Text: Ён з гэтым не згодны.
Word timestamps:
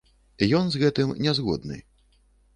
Ён 0.59 0.65
з 0.75 0.81
гэтым 0.85 1.13
не 1.27 1.35
згодны. 1.41 1.79